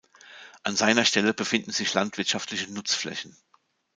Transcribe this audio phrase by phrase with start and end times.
[0.63, 3.37] An seiner Stelle befinden sich landwirtschaftliche Nutzflächen.